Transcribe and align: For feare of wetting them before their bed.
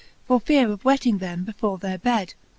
For 0.25 0.39
feare 0.39 0.71
of 0.71 0.83
wetting 0.83 1.19
them 1.19 1.43
before 1.43 1.77
their 1.77 1.99
bed. 1.99 2.33